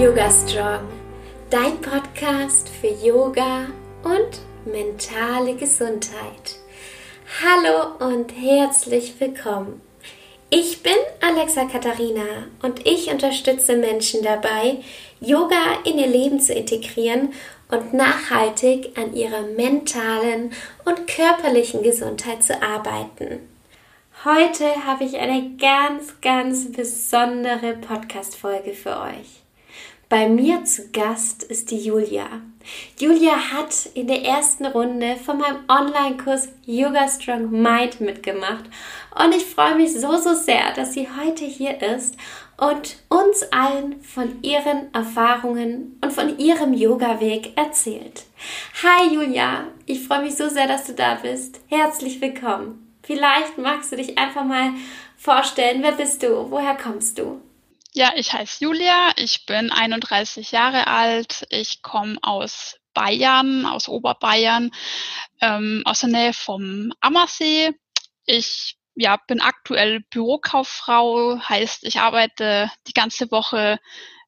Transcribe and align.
Yoga 0.00 0.30
Strong, 0.30 0.88
dein 1.50 1.78
Podcast 1.82 2.70
für 2.70 2.86
Yoga 2.86 3.66
und 4.02 4.40
mentale 4.64 5.54
Gesundheit. 5.56 6.56
Hallo 7.44 8.06
und 8.08 8.32
herzlich 8.32 9.12
willkommen. 9.18 9.82
Ich 10.48 10.82
bin 10.82 10.94
Alexa 11.20 11.66
Katharina 11.66 12.46
und 12.62 12.86
ich 12.86 13.10
unterstütze 13.10 13.76
Menschen 13.76 14.22
dabei, 14.22 14.78
Yoga 15.20 15.80
in 15.84 15.98
ihr 15.98 16.06
Leben 16.06 16.40
zu 16.40 16.54
integrieren 16.54 17.34
und 17.70 17.92
nachhaltig 17.92 18.96
an 18.96 19.14
ihrer 19.14 19.42
mentalen 19.42 20.52
und 20.86 21.08
körperlichen 21.08 21.82
Gesundheit 21.82 22.42
zu 22.42 22.62
arbeiten. 22.62 23.40
Heute 24.24 24.64
habe 24.86 25.04
ich 25.04 25.18
eine 25.18 25.58
ganz, 25.58 26.22
ganz 26.22 26.72
besondere 26.72 27.74
Podcast-Folge 27.74 28.72
für 28.72 28.98
euch. 28.98 29.39
Bei 30.10 30.28
mir 30.28 30.64
zu 30.64 30.88
Gast 30.88 31.44
ist 31.44 31.70
die 31.70 31.78
Julia. 31.78 32.26
Julia 32.98 33.52
hat 33.52 33.86
in 33.94 34.08
der 34.08 34.24
ersten 34.24 34.66
Runde 34.66 35.14
von 35.14 35.38
meinem 35.38 35.60
Online-Kurs 35.68 36.48
Yoga 36.66 37.06
Strong 37.06 37.52
Mind 37.52 38.00
mitgemacht 38.00 38.64
und 39.14 39.32
ich 39.36 39.46
freue 39.46 39.76
mich 39.76 39.92
so, 39.92 40.16
so 40.16 40.34
sehr, 40.34 40.74
dass 40.74 40.94
sie 40.94 41.06
heute 41.06 41.44
hier 41.44 41.80
ist 41.80 42.16
und 42.56 42.96
uns 43.08 43.44
allen 43.52 44.02
von 44.02 44.42
ihren 44.42 44.92
Erfahrungen 44.92 45.96
und 46.02 46.12
von 46.12 46.40
ihrem 46.40 46.74
Yoga-Weg 46.74 47.56
erzählt. 47.56 48.24
Hi 48.82 49.14
Julia, 49.14 49.68
ich 49.86 50.04
freue 50.04 50.22
mich 50.22 50.34
so 50.34 50.48
sehr, 50.48 50.66
dass 50.66 50.86
du 50.86 50.92
da 50.94 51.20
bist. 51.22 51.60
Herzlich 51.68 52.20
willkommen. 52.20 52.96
Vielleicht 53.04 53.58
magst 53.58 53.92
du 53.92 53.96
dich 53.96 54.18
einfach 54.18 54.42
mal 54.42 54.72
vorstellen, 55.16 55.84
wer 55.84 55.92
bist 55.92 56.24
du, 56.24 56.50
woher 56.50 56.74
kommst 56.74 57.16
du? 57.16 57.40
Ja, 57.92 58.12
ich 58.14 58.32
heiße 58.32 58.64
Julia, 58.64 59.12
ich 59.16 59.46
bin 59.46 59.72
31 59.72 60.52
Jahre 60.52 60.86
alt, 60.86 61.44
ich 61.50 61.82
komme 61.82 62.18
aus 62.22 62.78
Bayern, 62.94 63.66
aus 63.66 63.88
Oberbayern, 63.88 64.70
ähm, 65.40 65.82
aus 65.84 66.00
der 66.00 66.10
Nähe 66.10 66.32
vom 66.32 66.92
Ammersee. 67.00 67.72
Ich 68.26 68.76
ja, 68.94 69.16
bin 69.26 69.40
aktuell 69.40 70.04
Bürokauffrau, 70.10 71.40
heißt, 71.40 71.82
ich 71.84 71.98
arbeite 71.98 72.70
die 72.86 72.92
ganze 72.92 73.30
Woche 73.32 73.80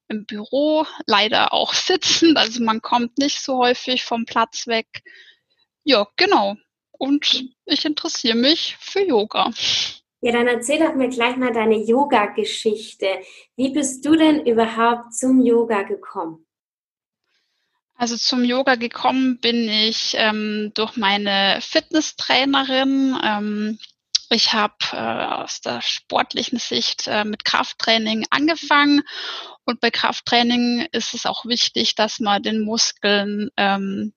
im 0.09 0.27
Büro, 0.27 0.85
leider 1.07 1.53
auch 1.53 1.73
sitzend, 1.75 2.39
also 2.39 2.65
man 2.65 2.83
kommt 2.83 3.19
nicht 3.19 3.41
so 3.41 3.59
häufig 3.59 4.05
vom 4.05 4.25
Platz 4.25 4.67
weg. 4.67 4.89
Ja, 5.85 6.09
genau. 6.17 6.57
Und 6.91 7.45
ich 7.65 7.85
interessiere 7.85 8.37
mich 8.37 8.77
für 8.81 9.07
Yoga. 9.07 9.51
Ja, 10.25 10.31
dann 10.31 10.47
erzähl 10.47 10.79
doch 10.79 10.95
mir 10.95 11.09
gleich 11.09 11.37
mal 11.37 11.53
deine 11.53 11.77
Yoga-Geschichte. 11.77 13.07
Wie 13.57 13.71
bist 13.71 14.07
du 14.07 14.15
denn 14.15 14.47
überhaupt 14.47 15.15
zum 15.15 15.43
Yoga 15.43 15.83
gekommen? 15.83 16.47
Also 17.97 18.17
zum 18.17 18.45
Yoga 18.45 18.77
gekommen 18.77 19.41
bin 19.41 19.69
ich 19.69 20.15
ähm, 20.17 20.71
durch 20.75 20.97
meine 20.97 21.59
Fitnesstrainerin. 21.61 23.19
Ähm, 23.23 23.79
ich 24.31 24.53
habe 24.53 24.77
äh, 24.93 24.97
aus 24.97 25.61
der 25.61 25.83
sportlichen 25.83 26.59
Sicht 26.59 27.09
äh, 27.09 27.25
mit 27.25 27.45
Krafttraining 27.45 28.25
angefangen 28.31 29.03
und 29.65 29.81
bei 29.81 29.91
Krafttraining 29.91 30.87
ist 30.93 31.15
es 31.15 31.27
auch 31.27 31.45
wichtig, 31.47 31.97
dass 31.97 32.21
man 32.21 32.43
den 32.45 32.65
Muskeln 32.65 33.51
ähm, 33.57 34.15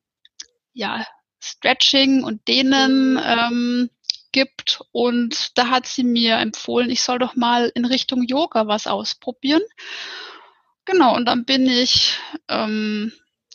ja 0.73 1.03
Stretching 1.39 2.23
und 2.23 2.47
Dehnen 2.47 3.19
ähm, 3.23 3.89
gibt. 4.35 4.81
Und 4.91 5.57
da 5.57 5.69
hat 5.69 5.87
sie 5.87 6.03
mir 6.03 6.35
empfohlen, 6.37 6.89
ich 6.89 7.01
soll 7.01 7.19
doch 7.19 7.35
mal 7.35 7.71
in 7.73 7.85
Richtung 7.85 8.21
Yoga 8.21 8.67
was 8.67 8.85
ausprobieren. 8.85 9.61
Genau, 10.83 11.15
und 11.15 11.25
dann 11.25 11.45
bin 11.45 11.65
ich 11.67 12.19
ähm, 12.49 13.13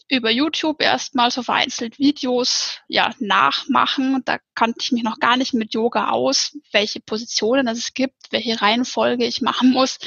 über 0.08 0.30
YouTube 0.30 0.82
erstmal 0.82 1.30
so 1.30 1.42
vereinzelt 1.42 1.98
Videos 1.98 2.78
ja 2.88 3.10
nachmachen. 3.18 4.22
Da 4.24 4.38
kannte 4.54 4.78
ich 4.80 4.90
mich 4.90 5.02
noch 5.02 5.18
gar 5.20 5.36
nicht 5.36 5.52
mit 5.52 5.74
Yoga 5.74 6.08
aus, 6.08 6.56
welche 6.72 7.00
Positionen 7.00 7.68
es 7.68 7.92
gibt, 7.92 8.32
welche 8.32 8.62
Reihenfolge 8.62 9.26
ich 9.26 9.42
machen 9.42 9.72
muss. 9.72 9.98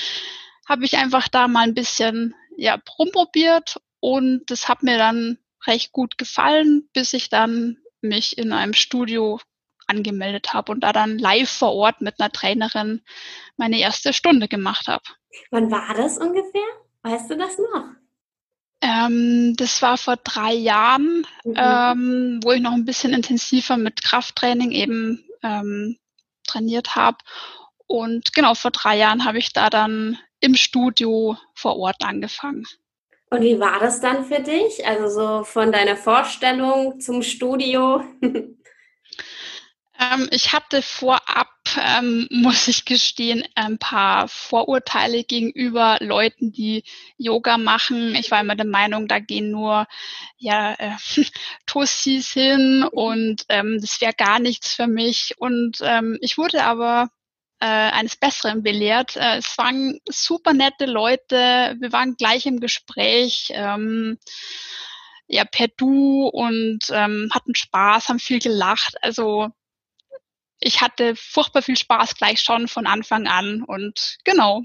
Habe 0.67 0.85
ich 0.85 0.97
einfach 0.97 1.27
da 1.27 1.47
mal 1.47 1.67
ein 1.67 1.75
bisschen 1.75 2.33
ja 2.57 2.79
rumprobiert 2.97 3.77
und 3.99 4.41
das 4.47 4.67
hat 4.67 4.81
mir 4.81 4.97
dann 4.97 5.37
recht 5.67 5.91
gut 5.91 6.17
gefallen, 6.17 6.89
bis 6.93 7.13
ich 7.13 7.29
dann 7.29 7.77
mich 8.01 8.39
in 8.39 8.51
einem 8.51 8.73
Studio 8.73 9.39
angemeldet 9.87 10.53
habe 10.53 10.71
und 10.71 10.81
da 10.81 10.93
dann 10.93 11.17
live 11.17 11.49
vor 11.49 11.73
Ort 11.73 12.01
mit 12.01 12.19
einer 12.19 12.31
Trainerin 12.31 13.01
meine 13.57 13.79
erste 13.79 14.13
Stunde 14.13 14.47
gemacht 14.47 14.87
habe. 14.87 15.03
Wann 15.51 15.71
war 15.71 15.93
das 15.95 16.17
ungefähr? 16.17 16.61
Weißt 17.03 17.29
du 17.29 17.37
das 17.37 17.57
noch? 17.57 17.85
Ähm, 18.81 19.55
das 19.57 19.81
war 19.81 19.97
vor 19.97 20.17
drei 20.17 20.53
Jahren, 20.53 21.25
mhm. 21.45 21.55
ähm, 21.55 22.39
wo 22.43 22.51
ich 22.51 22.61
noch 22.61 22.73
ein 22.73 22.85
bisschen 22.85 23.13
intensiver 23.13 23.77
mit 23.77 24.03
Krafttraining 24.03 24.71
eben 24.71 25.25
ähm, 25.41 25.97
trainiert 26.45 26.95
habe. 26.95 27.17
Und 27.87 28.33
genau 28.33 28.55
vor 28.55 28.71
drei 28.71 28.97
Jahren 28.97 29.25
habe 29.25 29.37
ich 29.37 29.53
da 29.53 29.69
dann 29.69 30.17
im 30.39 30.55
Studio 30.55 31.37
vor 31.53 31.77
Ort 31.77 32.03
angefangen. 32.03 32.65
Und 33.29 33.41
wie 33.41 33.59
war 33.59 33.79
das 33.79 33.99
dann 33.99 34.25
für 34.25 34.41
dich? 34.41 34.85
Also 34.85 35.07
so 35.07 35.43
von 35.43 35.71
deiner 35.71 35.95
Vorstellung 35.95 36.99
zum 36.99 37.23
Studio? 37.23 38.03
Ähm, 40.11 40.27
ich 40.31 40.53
hatte 40.53 40.81
vorab, 40.81 41.49
ähm, 41.77 42.27
muss 42.31 42.67
ich 42.67 42.85
gestehen, 42.85 43.43
ein 43.55 43.77
paar 43.77 44.27
Vorurteile 44.27 45.23
gegenüber 45.23 45.97
Leuten, 46.01 46.51
die 46.51 46.83
Yoga 47.17 47.57
machen. 47.57 48.15
Ich 48.15 48.31
war 48.31 48.41
immer 48.41 48.55
der 48.55 48.65
Meinung, 48.65 49.07
da 49.07 49.19
gehen 49.19 49.51
nur 49.51 49.87
ja 50.37 50.73
äh, 50.73 50.95
Tussis 51.65 52.31
hin 52.31 52.83
und 52.91 53.43
ähm, 53.49 53.77
das 53.81 54.01
wäre 54.01 54.13
gar 54.13 54.39
nichts 54.39 54.73
für 54.73 54.87
mich. 54.87 55.35
Und 55.37 55.77
ähm, 55.81 56.17
ich 56.21 56.37
wurde 56.37 56.63
aber 56.63 57.09
äh, 57.59 57.65
eines 57.65 58.15
Besseren 58.15 58.63
belehrt. 58.63 59.15
Äh, 59.15 59.37
es 59.37 59.57
waren 59.57 59.99
super 60.09 60.53
nette 60.53 60.85
Leute, 60.85 61.75
wir 61.79 61.91
waren 61.91 62.15
gleich 62.15 62.45
im 62.45 62.59
Gespräch. 62.59 63.49
Ähm, 63.51 64.17
ja, 65.27 65.45
per 65.45 65.67
Du 65.69 66.27
und 66.27 66.79
ähm, 66.91 67.29
hatten 67.33 67.55
Spaß, 67.55 68.09
haben 68.09 68.19
viel 68.19 68.39
gelacht. 68.39 68.95
Also 69.01 69.49
ich 70.63 70.81
hatte 70.81 71.15
furchtbar 71.15 71.61
viel 71.61 71.77
Spaß 71.77 72.15
gleich 72.15 72.39
schon 72.39 72.67
von 72.67 72.87
Anfang 72.87 73.27
an 73.27 73.63
und 73.63 74.17
genau. 74.23 74.63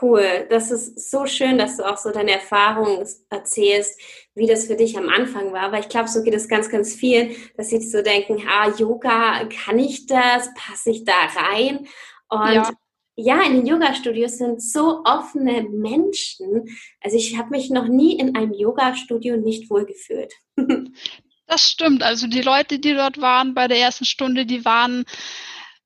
Cool, 0.00 0.46
das 0.48 0.70
ist 0.70 1.10
so 1.10 1.26
schön, 1.26 1.58
dass 1.58 1.76
du 1.76 1.84
auch 1.84 1.98
so 1.98 2.10
deine 2.10 2.32
Erfahrungen 2.32 3.06
erzählst, 3.28 4.00
wie 4.34 4.46
das 4.46 4.66
für 4.66 4.76
dich 4.76 4.96
am 4.96 5.10
Anfang 5.10 5.52
war. 5.52 5.72
Weil 5.72 5.82
ich 5.82 5.90
glaube, 5.90 6.08
so 6.08 6.22
geht 6.22 6.34
es 6.34 6.48
ganz, 6.48 6.70
ganz 6.70 6.94
vielen, 6.94 7.36
dass 7.56 7.68
sie 7.68 7.80
so 7.80 8.00
denken, 8.00 8.42
ah, 8.48 8.70
Yoga, 8.70 9.44
kann 9.44 9.78
ich 9.78 10.06
das? 10.06 10.48
Passe 10.54 10.90
ich 10.90 11.04
da 11.04 11.12
rein? 11.36 11.86
Und 12.28 12.54
ja, 12.54 12.70
ja 13.16 13.42
in 13.42 13.56
den 13.56 13.66
Yoga-Studios 13.66 14.38
sind 14.38 14.62
so 14.62 15.02
offene 15.04 15.62
Menschen. 15.64 16.64
Also 17.02 17.18
ich 17.18 17.36
habe 17.36 17.50
mich 17.50 17.68
noch 17.68 17.86
nie 17.86 18.18
in 18.18 18.34
einem 18.34 18.54
Yoga-Studio 18.54 19.36
nicht 19.36 19.68
wohlgefühlt. 19.68 20.32
Das 21.46 21.70
stimmt. 21.70 22.02
Also 22.02 22.26
die 22.26 22.40
Leute, 22.40 22.78
die 22.78 22.94
dort 22.94 23.20
waren 23.20 23.54
bei 23.54 23.68
der 23.68 23.78
ersten 23.78 24.04
Stunde, 24.06 24.46
die 24.46 24.64
waren, 24.64 25.04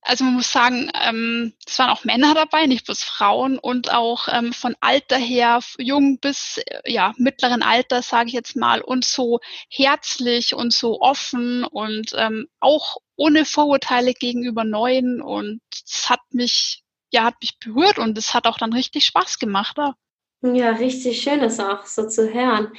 also 0.02 0.24
man 0.24 0.34
muss 0.34 0.52
sagen, 0.52 0.90
ähm, 0.94 1.52
es 1.66 1.78
waren 1.78 1.90
auch 1.90 2.04
Männer 2.04 2.34
dabei, 2.34 2.66
nicht 2.66 2.86
bloß 2.86 3.02
Frauen 3.02 3.58
und 3.58 3.92
auch 3.92 4.28
ähm, 4.28 4.52
von 4.52 4.76
Alter 4.80 5.16
her, 5.16 5.60
jung 5.78 6.20
bis 6.20 6.58
äh, 6.58 6.92
ja 6.92 7.12
mittleren 7.16 7.62
Alter, 7.62 8.02
sage 8.02 8.28
ich 8.28 8.34
jetzt 8.34 8.56
mal, 8.56 8.80
und 8.80 9.04
so 9.04 9.40
herzlich 9.68 10.54
und 10.54 10.72
so 10.72 11.00
offen 11.00 11.64
und 11.64 12.12
ähm, 12.16 12.46
auch 12.60 12.98
ohne 13.16 13.44
Vorurteile 13.44 14.14
gegenüber 14.14 14.64
Neuen 14.64 15.20
und 15.20 15.60
es 15.72 16.08
hat 16.08 16.20
mich 16.30 16.84
ja 17.10 17.24
hat 17.24 17.34
mich 17.40 17.58
berührt 17.58 17.98
und 17.98 18.16
es 18.16 18.32
hat 18.32 18.46
auch 18.46 18.58
dann 18.58 18.72
richtig 18.72 19.06
Spaß 19.06 19.38
gemacht. 19.38 19.76
Ja. 19.78 19.94
Ja, 20.40 20.70
richtig 20.70 21.20
schön, 21.20 21.40
das 21.40 21.58
auch 21.58 21.84
so 21.84 22.08
zu 22.08 22.32
hören. 22.32 22.72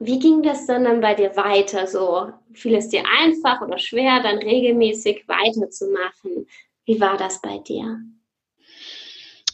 Wie 0.00 0.18
ging 0.18 0.42
das 0.42 0.66
dann, 0.66 0.84
dann 0.84 1.00
bei 1.00 1.14
dir 1.14 1.34
weiter? 1.36 1.86
So 1.86 2.32
fiel 2.52 2.76
es 2.76 2.88
dir 2.88 3.02
einfach 3.20 3.60
oder 3.60 3.78
schwer, 3.78 4.22
dann 4.22 4.38
regelmäßig 4.38 5.26
weiterzumachen? 5.26 6.46
Wie 6.84 7.00
war 7.00 7.16
das 7.16 7.40
bei 7.40 7.58
dir? 7.58 8.00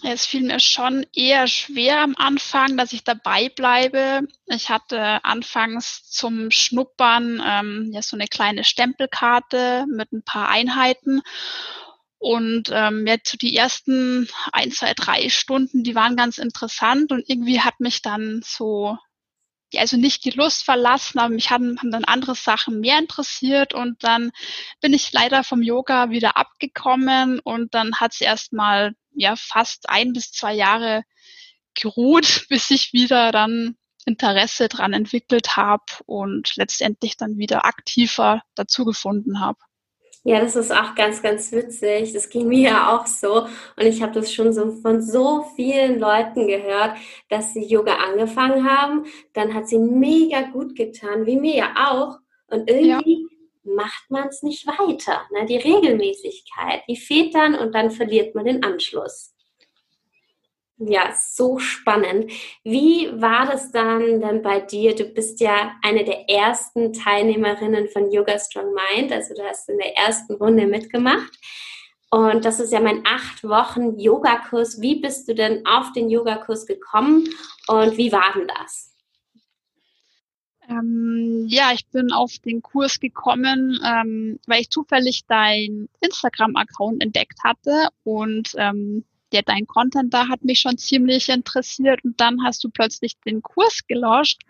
Es 0.06 0.26
fiel 0.26 0.42
mir 0.42 0.60
schon 0.60 1.06
eher 1.14 1.46
schwer 1.46 2.02
am 2.02 2.14
Anfang, 2.18 2.76
dass 2.76 2.92
ich 2.92 3.04
dabei 3.04 3.48
bleibe. 3.48 4.28
Ich 4.46 4.68
hatte 4.68 5.24
anfangs 5.24 6.10
zum 6.10 6.50
Schnuppern 6.50 7.42
ähm, 7.42 7.90
ja 7.90 8.02
so 8.02 8.14
eine 8.14 8.26
kleine 8.26 8.64
Stempelkarte 8.64 9.86
mit 9.88 10.12
ein 10.12 10.22
paar 10.22 10.50
Einheiten. 10.50 11.22
Und 12.18 12.70
ähm, 12.70 13.06
jetzt 13.06 13.40
die 13.40 13.56
ersten 13.56 14.28
ein, 14.52 14.70
zwei, 14.72 14.92
drei 14.92 15.30
Stunden, 15.30 15.84
die 15.84 15.94
waren 15.94 16.16
ganz 16.16 16.36
interessant 16.36 17.10
und 17.10 17.24
irgendwie 17.26 17.60
hat 17.60 17.80
mich 17.80 18.02
dann 18.02 18.42
so 18.44 18.98
also 19.80 19.96
nicht 19.96 20.24
die 20.24 20.30
Lust 20.30 20.64
verlassen, 20.64 21.18
aber 21.18 21.34
mich 21.34 21.50
haben, 21.50 21.78
haben 21.78 21.90
dann 21.90 22.04
andere 22.04 22.34
Sachen 22.34 22.80
mehr 22.80 22.98
interessiert 22.98 23.74
und 23.74 24.02
dann 24.04 24.32
bin 24.80 24.92
ich 24.92 25.12
leider 25.12 25.44
vom 25.44 25.62
Yoga 25.62 26.10
wieder 26.10 26.36
abgekommen 26.36 27.40
und 27.40 27.74
dann 27.74 27.96
hat 27.96 28.12
es 28.14 28.20
erstmal 28.20 28.94
ja 29.14 29.34
fast 29.36 29.88
ein 29.88 30.12
bis 30.12 30.32
zwei 30.32 30.54
Jahre 30.54 31.04
geruht, 31.74 32.46
bis 32.48 32.70
ich 32.70 32.92
wieder 32.92 33.32
dann 33.32 33.76
Interesse 34.06 34.68
dran 34.68 34.92
entwickelt 34.92 35.56
habe 35.56 35.84
und 36.06 36.56
letztendlich 36.56 37.16
dann 37.16 37.38
wieder 37.38 37.64
aktiver 37.64 38.42
dazu 38.54 38.84
gefunden 38.84 39.40
habe. 39.40 39.58
Ja, 40.26 40.40
das 40.40 40.56
ist 40.56 40.72
auch 40.72 40.94
ganz, 40.94 41.20
ganz 41.20 41.52
witzig. 41.52 42.14
Das 42.14 42.30
ging 42.30 42.48
mir 42.48 42.70
ja 42.70 42.96
auch 42.96 43.06
so. 43.06 43.42
Und 43.42 43.82
ich 43.84 44.02
habe 44.02 44.12
das 44.12 44.32
schon 44.32 44.54
so 44.54 44.72
von 44.80 45.02
so 45.02 45.44
vielen 45.54 45.98
Leuten 46.00 46.46
gehört, 46.46 46.96
dass 47.28 47.52
sie 47.52 47.66
Yoga 47.66 47.96
angefangen 47.96 48.66
haben. 48.66 49.04
Dann 49.34 49.52
hat 49.52 49.68
sie 49.68 49.78
mega 49.78 50.40
gut 50.50 50.74
getan, 50.76 51.26
wie 51.26 51.36
mir 51.36 51.56
ja 51.56 51.74
auch. 51.90 52.18
Und 52.46 52.70
irgendwie 52.70 53.28
ja. 53.64 53.74
macht 53.74 54.10
man 54.10 54.28
es 54.28 54.42
nicht 54.42 54.66
weiter. 54.66 55.20
Ne? 55.30 55.44
Die 55.44 55.58
Regelmäßigkeit, 55.58 56.84
die 56.88 56.96
fehlt 56.96 57.34
dann 57.34 57.54
und 57.54 57.74
dann 57.74 57.90
verliert 57.90 58.34
man 58.34 58.46
den 58.46 58.64
Anschluss. 58.64 59.33
Ja, 60.78 61.14
so 61.14 61.58
spannend. 61.58 62.32
Wie 62.64 63.08
war 63.20 63.46
das 63.46 63.70
dann 63.70 64.20
dann 64.20 64.42
bei 64.42 64.58
dir? 64.58 64.94
Du 64.94 65.04
bist 65.04 65.40
ja 65.40 65.72
eine 65.82 66.04
der 66.04 66.28
ersten 66.28 66.92
Teilnehmerinnen 66.92 67.88
von 67.88 68.10
Yoga 68.10 68.38
Strong 68.38 68.74
Mind, 68.74 69.12
also 69.12 69.34
du 69.34 69.42
hast 69.44 69.68
in 69.68 69.78
der 69.78 69.96
ersten 69.96 70.34
Runde 70.34 70.66
mitgemacht. 70.66 71.32
Und 72.10 72.44
das 72.44 72.58
ist 72.58 72.72
ja 72.72 72.80
mein 72.80 73.02
acht 73.06 73.44
Wochen 73.44 73.98
Yogakurs. 73.98 74.80
Wie 74.80 75.00
bist 75.00 75.28
du 75.28 75.34
denn 75.34 75.64
auf 75.64 75.92
den 75.92 76.10
Yogakurs 76.10 76.66
gekommen 76.66 77.28
und 77.68 77.96
wie 77.96 78.10
war 78.10 78.32
denn 78.34 78.48
das? 78.48 78.92
Ähm, 80.68 81.46
ja, 81.48 81.72
ich 81.72 81.86
bin 81.88 82.12
auf 82.12 82.38
den 82.38 82.62
Kurs 82.62 82.98
gekommen, 82.98 83.78
ähm, 83.84 84.40
weil 84.46 84.62
ich 84.62 84.70
zufällig 84.70 85.24
dein 85.28 85.88
Instagram-Account 86.00 87.02
entdeckt 87.02 87.38
hatte 87.44 87.88
und 88.02 88.54
ähm, 88.56 89.04
ja, 89.34 89.42
dein 89.42 89.66
Content 89.66 90.14
da 90.14 90.28
hat 90.28 90.44
mich 90.44 90.60
schon 90.60 90.78
ziemlich 90.78 91.28
interessiert 91.28 92.04
und 92.04 92.20
dann 92.20 92.44
hast 92.44 92.64
du 92.64 92.70
plötzlich 92.70 93.18
den 93.26 93.42
Kurs 93.42 93.86
gelauscht 93.86 94.42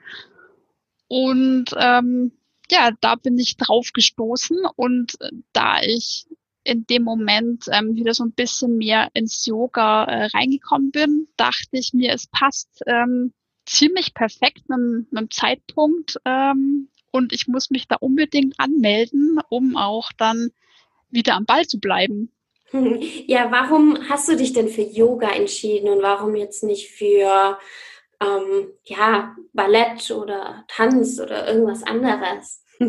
und 1.09 1.67
ähm, 1.77 2.33
ja, 2.71 2.91
da 3.01 3.15
bin 3.15 3.39
ich 3.39 3.57
drauf 3.57 3.91
gestoßen 3.93 4.59
und 4.77 5.21
äh, 5.21 5.31
da 5.53 5.81
ich 5.83 6.27
in 6.65 6.87
dem 6.87 7.03
Moment 7.03 7.67
ähm, 7.71 7.95
wieder 7.95 8.15
so 8.15 8.25
ein 8.25 8.33
bisschen 8.33 8.79
mehr 8.79 9.11
ins 9.13 9.45
Yoga 9.45 10.05
äh, 10.05 10.27
reingekommen 10.27 10.91
bin, 10.91 11.29
dachte 11.37 11.69
ich 11.73 11.93
mir, 11.93 12.13
es 12.13 12.27
passt 12.27 12.83
ähm, 12.87 13.35
ziemlich 13.67 14.15
perfekt 14.15 14.69
mit, 14.69 15.13
mit 15.13 15.21
dem 15.21 15.31
Zeitpunkt 15.31 16.17
ähm, 16.25 16.89
und 17.11 17.33
ich 17.33 17.49
muss 17.49 17.71
mich 17.71 17.87
da 17.87 17.97
unbedingt 17.97 18.55
anmelden, 18.59 19.39
um 19.51 19.77
auch 19.77 20.11
dann 20.17 20.51
wieder 21.11 21.35
am 21.35 21.45
Ball 21.45 21.67
zu 21.67 21.79
bleiben. 21.79 22.33
Ja, 23.27 23.51
warum 23.51 24.09
hast 24.09 24.29
du 24.29 24.37
dich 24.37 24.53
denn 24.53 24.69
für 24.69 24.83
Yoga 24.83 25.31
entschieden 25.31 25.89
und 25.89 26.03
warum 26.03 26.35
jetzt 26.35 26.65
nicht 26.65 26.91
für 26.91 27.59
ähm, 28.21 28.73
ja, 28.83 29.37
Ballett 29.53 30.11
oder 30.11 30.65
Tanz 30.69 31.21
oder 31.21 31.47
irgendwas 31.47 31.83
anderes? 31.85 32.65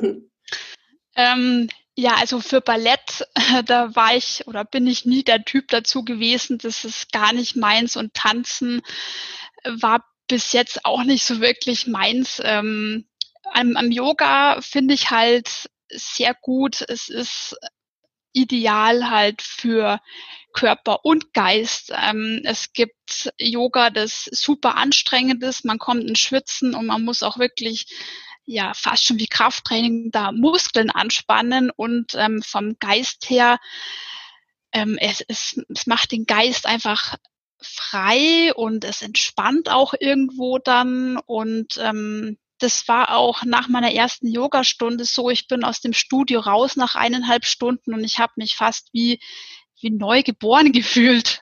ähm, 1.16 1.69
ja, 1.95 2.16
also 2.16 2.42
für 2.42 2.62
Ballett, 2.62 3.27
da 3.66 3.95
war 3.95 4.16
ich 4.16 4.48
oder 4.48 4.66
bin 4.66 4.88
ich 4.88 5.06
nie 5.06 5.24
der 5.24 5.45
Typ 5.45 5.68
dazu 5.69 6.04
gewesen. 6.04 6.57
Das 6.57 6.83
ist 6.83 7.12
gar 7.12 7.33
nicht 7.33 7.56
meins 7.56 7.95
und 7.95 8.13
Tanzen 8.13 8.81
war 9.63 10.04
bis 10.27 10.54
jetzt 10.54 10.86
auch 10.86 11.04
nicht 11.04 11.25
so 11.25 11.39
wirklich 11.39 11.88
meins. 11.88 12.42
Ähm, 12.44 13.07
am, 13.54 13.77
am 13.77 13.92
Yoga 13.92 14.60
finde 14.62 14.94
ich 14.94 15.12
halt 15.12 15.69
sehr 15.89 16.33
gut. 16.33 16.83
Es 16.88 17.10
ist 17.10 17.56
ideal 18.36 19.10
halt 19.10 19.42
für 19.42 20.00
Körper 20.54 21.04
und 21.04 21.34
Geist. 21.34 21.92
Ähm, 21.96 22.42
es 22.44 22.74
gibt 22.74 23.34
Yoga, 23.40 23.90
das 23.90 24.26
super 24.26 24.76
anstrengend 24.76 25.44
ist. 25.44 25.66
Man 25.66 25.80
kommt 25.80 26.04
ins 26.04 26.20
Schwitzen 26.20 26.76
und 26.76 26.86
man 26.86 27.04
muss 27.04 27.24
auch 27.24 27.38
wirklich 27.40 27.88
ja 28.46 28.74
fast 28.76 29.06
schon 29.06 29.18
wie 29.18 29.28
Krafttraining 29.28 30.12
da 30.12 30.32
Muskeln 30.32 30.92
anspannen 30.92 31.72
und 31.72 32.14
ähm, 32.16 32.44
vom 32.44 32.78
Geist 32.80 33.30
her 33.30 33.58
ähm, 34.72 34.98
es, 35.00 35.24
es, 35.28 35.60
es 35.70 35.88
macht 35.88 36.12
den 36.12 36.26
Geist 36.26 36.68
einfach 36.68 37.16
frei 37.62 38.54
und 38.54 38.84
es 38.84 39.02
entspannt 39.02 39.70
auch 39.70 39.94
irgendwo 40.00 40.60
dann 40.60 41.18
und 41.26 41.78
ähm, 41.82 42.38
das 42.60 42.88
war 42.88 43.16
auch 43.16 43.44
nach 43.44 43.68
meiner 43.68 43.94
ersten 43.94 44.28
Yogastunde 44.28 45.06
so. 45.06 45.30
Ich 45.30 45.48
bin 45.48 45.63
aus 45.63 45.81
dem 45.81 45.94
Studio 45.94 46.40
raus 46.40 46.75
nach 46.75 46.96
eineinhalb 46.96 47.46
Stunden 47.46 47.94
und 47.94 48.04
ich 48.04 48.19
habe 48.19 48.34
mich 48.38 48.56
fast 48.56 48.90
wie, 48.94 49.19
wie 49.81 49.92
neu 49.92 50.24
geboren 50.24 50.72
gefühlt. 50.72 51.42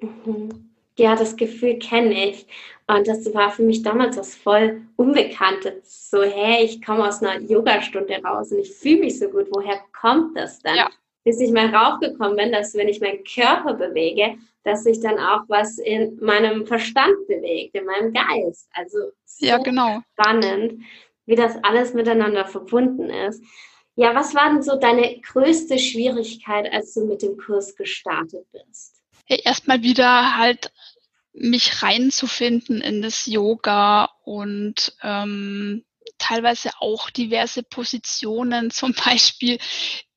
Mhm. 0.00 0.68
Ja, 0.98 1.16
das 1.16 1.36
Gefühl 1.36 1.78
kenne 1.78 2.28
ich. 2.28 2.46
Und 2.86 3.08
das 3.08 3.32
war 3.32 3.50
für 3.50 3.62
mich 3.62 3.82
damals 3.82 4.16
was 4.16 4.34
voll 4.34 4.82
Unbekanntes. 4.96 6.10
So, 6.10 6.22
hey, 6.22 6.64
ich 6.64 6.84
komme 6.84 7.08
aus 7.08 7.22
einer 7.22 7.40
Yogastunde 7.40 8.20
raus 8.22 8.52
und 8.52 8.58
ich 8.58 8.72
fühle 8.72 9.00
mich 9.00 9.18
so 9.18 9.28
gut. 9.28 9.46
Woher 9.50 9.80
kommt 9.98 10.36
das 10.36 10.60
denn? 10.60 10.76
Ja. 10.76 10.90
Bis 11.24 11.40
ich 11.40 11.52
mal 11.52 11.74
raufgekommen 11.74 12.36
bin, 12.36 12.52
dass 12.52 12.74
wenn 12.74 12.88
ich 12.88 13.00
meinen 13.00 13.24
Körper 13.24 13.74
bewege, 13.74 14.36
dass 14.64 14.84
sich 14.84 15.00
dann 15.00 15.18
auch 15.18 15.42
was 15.48 15.78
in 15.78 16.18
meinem 16.20 16.66
Verstand 16.66 17.26
bewegt, 17.28 17.74
in 17.74 17.84
meinem 17.84 18.12
Geist. 18.12 18.68
Also 18.72 18.98
so 19.24 19.46
ja, 19.46 19.58
genau. 19.58 20.02
spannend, 20.12 20.82
wie 21.26 21.34
das 21.34 21.56
alles 21.62 21.94
miteinander 21.94 22.44
verbunden 22.44 23.10
ist. 23.10 23.42
Ja, 23.94 24.14
was 24.14 24.34
war 24.34 24.50
denn 24.50 24.62
so 24.62 24.76
deine 24.76 25.20
größte 25.20 25.78
Schwierigkeit, 25.78 26.72
als 26.72 26.94
du 26.94 27.06
mit 27.06 27.22
dem 27.22 27.36
Kurs 27.36 27.76
gestartet 27.76 28.46
bist? 28.52 29.02
Ja, 29.28 29.36
erstmal 29.44 29.82
wieder 29.82 30.38
halt 30.38 30.72
mich 31.34 31.82
reinzufinden 31.82 32.80
in 32.80 33.02
das 33.02 33.26
Yoga 33.26 34.10
und 34.24 34.96
ähm, 35.02 35.84
teilweise 36.22 36.70
auch 36.80 37.10
diverse 37.10 37.62
Positionen, 37.62 38.70
zum 38.70 38.94
Beispiel 38.94 39.58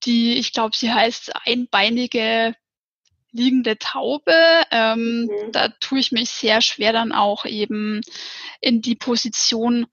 die, 0.06 0.38
ich 0.38 0.54
glaube, 0.54 0.76
sie 0.76 0.94
heißt 0.94 1.34
einbeinige 1.46 2.56
liegende 3.32 3.78
Taube. 3.78 4.34
Ähm, 4.72 5.24
mhm. 5.24 5.52
Da 5.52 5.70
tue 5.80 6.00
ich 6.00 6.12
mich 6.12 6.30
sehr 6.30 6.62
schwer 6.62 6.94
dann 6.94 7.12
auch 7.12 7.46
eben 7.46 8.02
in 8.62 8.82
die 8.82 8.96
Position 8.96 9.88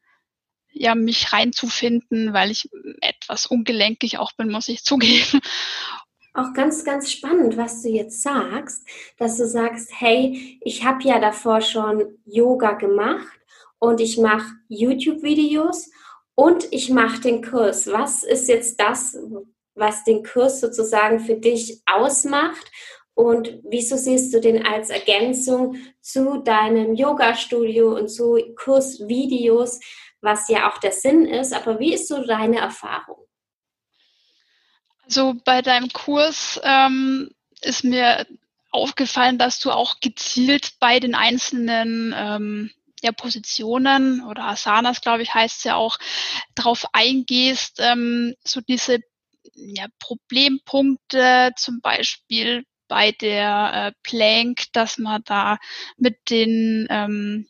ja 0.70 0.94
mich 0.94 1.32
reinzufinden, 1.32 2.32
weil 2.32 2.50
ich 2.50 2.68
etwas 3.00 3.46
ungelenkig 3.46 4.18
auch 4.18 4.32
bin, 4.32 4.50
muss 4.50 4.68
ich 4.68 4.84
zugeben. 4.84 5.40
Auch 6.34 6.54
ganz, 6.54 6.84
ganz 6.84 7.12
spannend, 7.12 7.58
was 7.58 7.82
du 7.82 7.90
jetzt 7.90 8.22
sagst, 8.22 8.86
dass 9.18 9.36
du 9.36 9.46
sagst, 9.46 9.90
hey, 9.98 10.58
ich 10.62 10.84
habe 10.84 11.02
ja 11.04 11.18
davor 11.18 11.60
schon 11.60 12.18
Yoga 12.24 12.72
gemacht 12.72 13.38
und 13.78 14.00
ich 14.00 14.16
mache 14.16 14.46
YouTube-Videos 14.68 15.90
und 16.34 16.66
ich 16.70 16.90
mache 16.90 17.20
den 17.20 17.42
Kurs. 17.42 17.86
Was 17.86 18.22
ist 18.22 18.48
jetzt 18.48 18.80
das, 18.80 19.16
was 19.74 20.04
den 20.04 20.22
Kurs 20.24 20.60
sozusagen 20.60 21.20
für 21.20 21.36
dich 21.36 21.82
ausmacht 21.86 22.70
und 23.14 23.60
wieso 23.64 23.96
siehst 23.96 24.32
du 24.32 24.40
den 24.40 24.64
als 24.64 24.90
Ergänzung 24.90 25.76
zu 26.00 26.38
deinem 26.38 26.94
Yoga-Studio 26.94 27.94
und 27.96 28.08
zu 28.08 28.38
Kursvideos, 28.56 29.80
was 30.20 30.48
ja 30.48 30.70
auch 30.70 30.78
der 30.78 30.92
Sinn 30.92 31.26
ist? 31.26 31.52
Aber 31.52 31.78
wie 31.78 31.92
ist 31.92 32.08
so 32.08 32.24
deine 32.24 32.58
Erfahrung? 32.58 33.26
Also 35.04 35.34
bei 35.44 35.60
deinem 35.60 35.92
Kurs 35.92 36.58
ähm, 36.62 37.30
ist 37.60 37.84
mir 37.84 38.26
aufgefallen, 38.70 39.36
dass 39.36 39.60
du 39.60 39.70
auch 39.70 40.00
gezielt 40.00 40.72
bei 40.80 40.98
den 40.98 41.14
einzelnen 41.14 42.14
ähm, 42.16 42.70
ja, 43.02 43.12
Positionen 43.12 44.22
oder 44.22 44.44
Asanas, 44.44 45.00
glaube 45.00 45.22
ich, 45.22 45.34
heißt 45.34 45.58
es 45.58 45.64
ja 45.64 45.76
auch, 45.76 45.98
darauf 46.54 46.86
eingehst, 46.92 47.80
ähm, 47.80 48.34
so 48.44 48.60
diese 48.60 49.00
ja, 49.54 49.86
Problempunkte, 49.98 51.52
zum 51.56 51.80
Beispiel 51.80 52.64
bei 52.88 53.12
der 53.12 53.72
äh, 53.74 53.92
Plank, 54.02 54.64
dass 54.72 54.98
man 54.98 55.22
da 55.24 55.58
mit 55.96 56.30
den 56.30 56.86
ähm, 56.90 57.48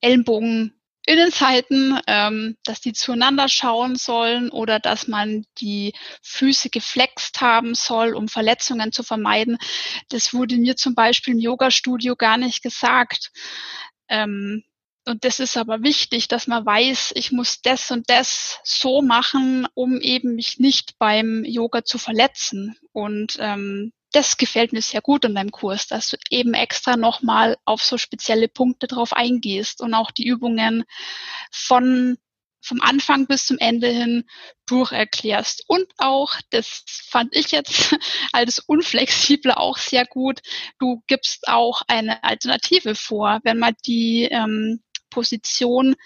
Ellenbogen 0.00 0.78
Innenseiten, 1.08 1.98
ähm, 2.06 2.58
dass 2.64 2.82
die 2.82 2.92
zueinander 2.92 3.48
schauen 3.48 3.96
sollen 3.96 4.50
oder 4.50 4.78
dass 4.78 5.08
man 5.08 5.46
die 5.56 5.94
Füße 6.20 6.68
geflext 6.68 7.40
haben 7.40 7.74
soll, 7.74 8.14
um 8.14 8.28
Verletzungen 8.28 8.92
zu 8.92 9.02
vermeiden. 9.02 9.56
Das 10.10 10.34
wurde 10.34 10.56
mir 10.56 10.76
zum 10.76 10.94
Beispiel 10.94 11.32
im 11.32 11.40
Yoga-Studio 11.40 12.14
gar 12.14 12.36
nicht 12.36 12.62
gesagt. 12.62 13.30
Ähm, 14.08 14.64
und 15.06 15.24
das 15.24 15.40
ist 15.40 15.56
aber 15.56 15.82
wichtig, 15.82 16.28
dass 16.28 16.46
man 16.46 16.66
weiß, 16.66 17.12
ich 17.16 17.32
muss 17.32 17.62
das 17.62 17.90
und 17.90 18.10
das 18.10 18.58
so 18.62 19.00
machen, 19.00 19.66
um 19.72 20.00
eben 20.00 20.34
mich 20.34 20.58
nicht 20.58 20.98
beim 20.98 21.44
Yoga 21.44 21.82
zu 21.82 21.96
verletzen. 21.96 22.76
Und 22.92 23.38
ähm, 23.40 23.92
das 24.12 24.36
gefällt 24.36 24.72
mir 24.72 24.82
sehr 24.82 25.00
gut 25.00 25.24
in 25.24 25.34
deinem 25.34 25.50
Kurs, 25.50 25.86
dass 25.86 26.10
du 26.10 26.18
eben 26.30 26.52
extra 26.52 26.96
nochmal 26.96 27.56
auf 27.64 27.82
so 27.82 27.96
spezielle 27.96 28.48
Punkte 28.48 28.86
drauf 28.86 29.14
eingehst 29.14 29.80
und 29.80 29.94
auch 29.94 30.10
die 30.10 30.26
Übungen 30.26 30.84
von 31.50 32.18
vom 32.68 32.80
Anfang 32.80 33.26
bis 33.26 33.46
zum 33.46 33.58
Ende 33.58 33.88
hin 33.88 34.24
durcherklärst. 34.66 35.64
Und 35.66 35.86
auch, 35.96 36.34
das 36.50 36.84
fand 36.86 37.34
ich 37.34 37.50
jetzt 37.50 37.96
als 38.32 38.58
unflexibler 38.60 39.58
auch 39.58 39.78
sehr 39.78 40.06
gut, 40.06 40.40
du 40.78 41.02
gibst 41.06 41.48
auch 41.48 41.82
eine 41.88 42.22
Alternative 42.22 42.94
vor. 42.94 43.40
Wenn 43.42 43.58
man 43.58 43.74
die 43.86 44.28
ähm, 44.30 44.82
Position 45.10 45.96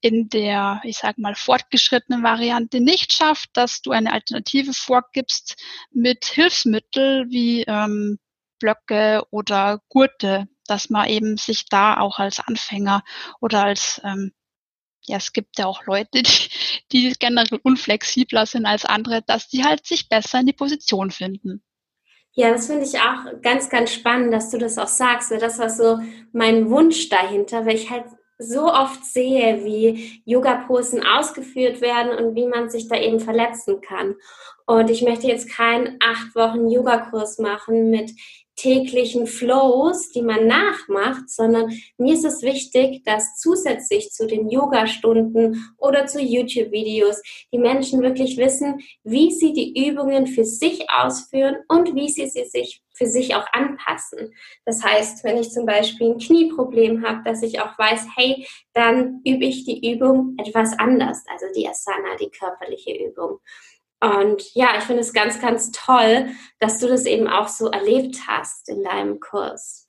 in 0.00 0.28
der, 0.28 0.80
ich 0.84 0.98
sage 0.98 1.20
mal, 1.20 1.34
fortgeschrittenen 1.34 2.22
Variante 2.22 2.80
nicht 2.80 3.12
schafft, 3.12 3.50
dass 3.54 3.82
du 3.82 3.90
eine 3.90 4.12
Alternative 4.12 4.72
vorgibst 4.72 5.56
mit 5.90 6.24
Hilfsmittel 6.24 7.26
wie 7.30 7.62
ähm, 7.62 8.18
Blöcke 8.58 9.24
oder 9.30 9.80
Gurte, 9.88 10.46
dass 10.66 10.90
man 10.90 11.08
eben 11.08 11.36
sich 11.36 11.66
da 11.68 11.98
auch 11.98 12.18
als 12.18 12.40
Anfänger 12.40 13.02
oder 13.40 13.64
als 13.64 14.00
ähm, 14.04 14.32
ja, 15.10 15.16
es 15.16 15.32
gibt 15.32 15.58
ja 15.58 15.66
auch 15.66 15.84
Leute, 15.86 16.22
die, 16.22 16.48
die 16.92 17.12
generell 17.18 17.60
unflexibler 17.62 18.46
sind 18.46 18.66
als 18.66 18.84
andere, 18.84 19.22
dass 19.22 19.48
die 19.48 19.64
halt 19.64 19.86
sich 19.86 20.08
besser 20.08 20.40
in 20.40 20.46
die 20.46 20.52
Position 20.52 21.10
finden. 21.10 21.62
Ja, 22.32 22.52
das 22.52 22.68
finde 22.68 22.84
ich 22.84 22.96
auch 22.96 23.42
ganz, 23.42 23.68
ganz 23.68 23.92
spannend, 23.92 24.32
dass 24.32 24.50
du 24.50 24.58
das 24.58 24.78
auch 24.78 24.86
sagst. 24.86 25.32
Das 25.32 25.58
war 25.58 25.68
so 25.68 25.98
mein 26.32 26.70
Wunsch 26.70 27.08
dahinter, 27.08 27.66
weil 27.66 27.74
ich 27.74 27.90
halt 27.90 28.04
so 28.38 28.72
oft 28.72 29.04
sehe, 29.04 29.64
wie 29.64 30.22
Yoga-Posen 30.24 31.04
ausgeführt 31.04 31.80
werden 31.80 32.12
und 32.12 32.34
wie 32.36 32.46
man 32.46 32.70
sich 32.70 32.88
da 32.88 32.96
eben 32.96 33.20
verletzen 33.20 33.80
kann. 33.80 34.14
Und 34.64 34.90
ich 34.90 35.02
möchte 35.02 35.26
jetzt 35.26 35.50
keinen 35.50 35.98
acht 36.00 36.34
Wochen 36.36 36.70
Yoga-Kurs 36.70 37.38
machen 37.38 37.90
mit 37.90 38.12
täglichen 38.60 39.26
Flows, 39.26 40.10
die 40.10 40.22
man 40.22 40.46
nachmacht, 40.46 41.30
sondern 41.30 41.72
mir 41.96 42.14
ist 42.14 42.24
es 42.24 42.42
wichtig, 42.42 43.02
dass 43.04 43.38
zusätzlich 43.38 44.10
zu 44.12 44.26
den 44.26 44.50
Yoga-Stunden 44.50 45.72
oder 45.78 46.06
zu 46.06 46.20
YouTube-Videos 46.20 47.22
die 47.52 47.58
Menschen 47.58 48.02
wirklich 48.02 48.36
wissen, 48.36 48.80
wie 49.02 49.30
sie 49.30 49.52
die 49.52 49.88
Übungen 49.88 50.26
für 50.26 50.44
sich 50.44 50.90
ausführen 50.90 51.56
und 51.68 51.94
wie 51.94 52.08
sie 52.08 52.26
sie 52.26 52.44
sich 52.44 52.82
für 52.92 53.06
sich 53.06 53.34
auch 53.34 53.46
anpassen. 53.52 54.34
Das 54.66 54.84
heißt, 54.84 55.24
wenn 55.24 55.38
ich 55.38 55.50
zum 55.50 55.64
Beispiel 55.64 56.10
ein 56.10 56.18
Knieproblem 56.18 57.02
habe, 57.02 57.22
dass 57.24 57.42
ich 57.42 57.58
auch 57.60 57.78
weiß, 57.78 58.08
hey, 58.14 58.46
dann 58.74 59.22
übe 59.24 59.46
ich 59.46 59.64
die 59.64 59.90
Übung 59.90 60.36
etwas 60.38 60.78
anders, 60.78 61.24
also 61.32 61.46
die 61.56 61.66
Asana, 61.66 62.16
die 62.20 62.30
körperliche 62.30 62.92
Übung. 62.92 63.38
Und 64.00 64.42
ja, 64.54 64.78
ich 64.78 64.84
finde 64.84 65.02
es 65.02 65.12
ganz, 65.12 65.40
ganz 65.40 65.72
toll, 65.72 66.30
dass 66.58 66.78
du 66.78 66.88
das 66.88 67.04
eben 67.04 67.28
auch 67.28 67.48
so 67.48 67.68
erlebt 67.70 68.16
hast 68.26 68.68
in 68.68 68.82
deinem 68.82 69.20
Kurs. 69.20 69.88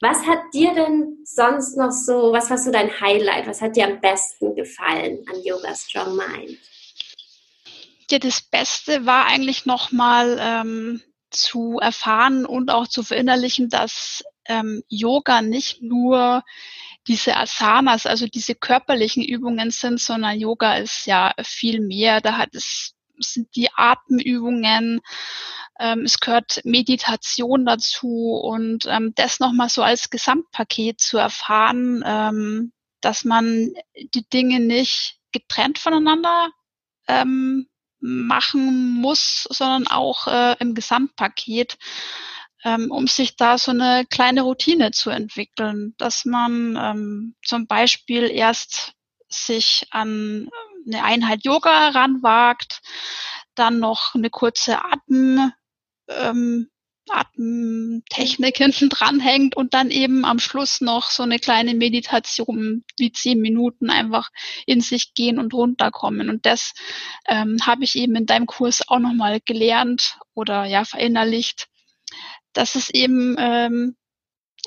Was 0.00 0.26
hat 0.26 0.40
dir 0.52 0.74
denn 0.74 1.18
sonst 1.24 1.76
noch 1.76 1.90
so, 1.90 2.32
was 2.32 2.50
war 2.50 2.58
so 2.58 2.70
dein 2.70 3.00
Highlight? 3.00 3.46
Was 3.46 3.60
hat 3.60 3.76
dir 3.76 3.86
am 3.86 4.00
besten 4.00 4.54
gefallen 4.54 5.24
an 5.30 5.42
Yoga 5.42 5.74
Strong 5.74 6.16
Mind? 6.16 6.58
Ja, 8.10 8.18
das 8.18 8.42
Beste 8.42 9.06
war 9.06 9.26
eigentlich 9.26 9.66
nochmal 9.66 10.38
ähm, 10.40 11.02
zu 11.30 11.78
erfahren 11.80 12.44
und 12.44 12.70
auch 12.70 12.88
zu 12.88 13.02
verinnerlichen, 13.02 13.68
dass 13.68 14.24
ähm, 14.46 14.82
Yoga 14.88 15.42
nicht 15.42 15.80
nur 15.82 16.42
diese 17.06 17.36
Asanas, 17.36 18.06
also 18.06 18.26
diese 18.26 18.54
körperlichen 18.54 19.22
Übungen 19.22 19.70
sind, 19.70 20.00
sondern 20.00 20.38
Yoga 20.38 20.76
ist 20.76 21.06
ja 21.06 21.32
viel 21.42 21.80
mehr. 21.80 22.20
Da 22.20 22.36
hat 22.36 22.54
es 22.54 22.94
sind 23.20 23.54
die 23.56 23.68
Atemübungen, 23.74 25.00
ähm, 25.78 26.02
es 26.04 26.20
gehört 26.20 26.60
Meditation 26.64 27.64
dazu 27.64 28.38
und 28.42 28.86
ähm, 28.86 29.12
das 29.14 29.40
nochmal 29.40 29.70
so 29.70 29.82
als 29.82 30.10
Gesamtpaket 30.10 31.00
zu 31.00 31.16
erfahren, 31.16 32.02
ähm, 32.06 32.72
dass 33.00 33.24
man 33.24 33.72
die 34.14 34.28
Dinge 34.28 34.60
nicht 34.60 35.18
getrennt 35.32 35.78
voneinander 35.78 36.50
ähm, 37.08 37.66
machen 38.00 39.00
muss, 39.00 39.46
sondern 39.50 39.86
auch 39.86 40.26
äh, 40.26 40.56
im 40.58 40.74
Gesamtpaket, 40.74 41.78
ähm, 42.64 42.90
um 42.90 43.06
sich 43.06 43.36
da 43.36 43.56
so 43.56 43.70
eine 43.70 44.04
kleine 44.10 44.42
Routine 44.42 44.90
zu 44.90 45.10
entwickeln, 45.10 45.94
dass 45.96 46.24
man 46.24 46.76
ähm, 46.76 47.36
zum 47.42 47.66
Beispiel 47.66 48.24
erst 48.30 48.92
sich 49.28 49.86
an 49.90 50.48
eine 50.92 51.04
Einheit 51.04 51.44
Yoga 51.44 51.92
heranwagt, 51.92 52.80
dann 53.54 53.78
noch 53.78 54.14
eine 54.14 54.30
kurze 54.30 54.84
Atem, 54.84 55.52
ähm, 56.08 56.68
Atemtechnik 57.10 58.56
hinten 58.56 58.88
dranhängt 58.88 59.56
und 59.56 59.74
dann 59.74 59.90
eben 59.90 60.24
am 60.24 60.38
Schluss 60.38 60.80
noch 60.80 61.10
so 61.10 61.22
eine 61.22 61.38
kleine 61.38 61.74
Meditation 61.74 62.84
wie 62.98 63.12
zehn 63.12 63.40
Minuten 63.40 63.90
einfach 63.90 64.30
in 64.66 64.80
sich 64.80 65.14
gehen 65.14 65.38
und 65.38 65.52
runterkommen. 65.52 66.30
Und 66.30 66.46
das 66.46 66.72
ähm, 67.26 67.58
habe 67.66 67.84
ich 67.84 67.96
eben 67.96 68.14
in 68.16 68.26
deinem 68.26 68.46
Kurs 68.46 68.86
auch 68.88 69.00
nochmal 69.00 69.40
gelernt 69.44 70.18
oder 70.34 70.64
ja 70.64 70.84
verinnerlicht, 70.84 71.68
dass 72.52 72.74
es 72.74 72.90
eben 72.90 73.36
ähm, 73.38 73.96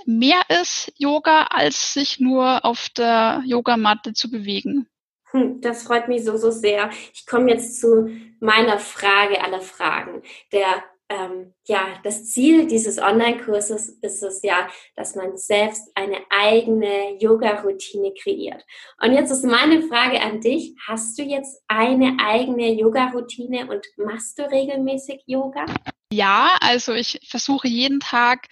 mehr 0.06 0.42
ist 0.50 0.92
Yoga, 0.98 1.44
als 1.44 1.94
sich 1.94 2.20
nur 2.20 2.66
auf 2.66 2.90
der 2.90 3.44
Yogamatte 3.46 4.14
zu 4.14 4.30
bewegen. 4.30 4.88
Hm, 5.34 5.62
das 5.62 5.84
freut 5.84 6.08
mich 6.08 6.24
so, 6.24 6.38
so 6.38 6.52
sehr. 6.52 6.90
Ich 7.14 7.26
komme 7.26 7.52
jetzt 7.52 7.82
zu 7.82 8.10
meiner 8.40 8.78
Frage 8.78 9.44
aller 9.44 9.62
Fragen. 9.62 10.22
Der, 10.52 10.84
ähm, 11.10 11.54
ja, 11.66 12.00
das 12.04 12.30
Ziel 12.30 12.68
dieses 12.68 13.00
Online-Kurses 13.00 13.90
ist 14.02 14.22
es 14.22 14.44
ja, 14.44 14.70
dass 14.96 15.16
man 15.16 15.36
selbst 15.36 15.90
eine 15.96 16.20
eigene 16.30 17.18
Yoga-Routine 17.20 18.14
kreiert. 18.14 18.64
Und 19.02 19.14
jetzt 19.14 19.32
ist 19.32 19.44
meine 19.44 19.82
Frage 19.82 20.22
an 20.22 20.40
dich. 20.40 20.76
Hast 20.88 21.18
du 21.18 21.24
jetzt 21.24 21.64
eine 21.68 22.18
eigene 22.24 22.72
Yoga-Routine 22.74 23.68
und 23.70 23.86
machst 23.98 24.38
du 24.38 24.44
regelmäßig 24.44 25.24
Yoga? 25.26 25.66
Ja, 26.12 26.58
also 26.62 26.94
ich 26.94 27.20
versuche 27.28 27.68
jeden 27.68 28.00
Tag 28.00 28.48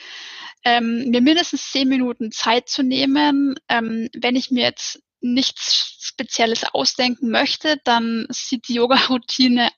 ähm, 0.65 1.09
mir 1.09 1.21
mindestens 1.21 1.69
zehn 1.71 1.87
Minuten 1.87 2.31
Zeit 2.31 2.69
zu 2.69 2.81
nehmen. 2.81 3.55
Ähm, 3.69 4.09
wenn 4.15 4.35
ich 4.35 4.49
mir 4.49 4.63
jetzt 4.63 4.99
nichts 5.21 5.97
Spezielles 6.01 6.63
ausdenken 6.73 7.29
möchte, 7.29 7.77
dann 7.83 8.27
sieht 8.29 8.67
die 8.67 8.75
Yoga-Routine 8.75 9.71